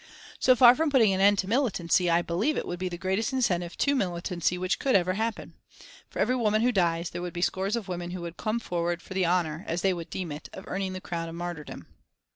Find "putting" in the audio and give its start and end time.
0.89-1.13